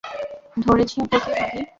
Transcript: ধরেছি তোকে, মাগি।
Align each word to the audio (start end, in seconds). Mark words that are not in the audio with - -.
ধরেছি 0.57 0.97
তোকে, 1.11 1.31
মাগি। 1.31 1.61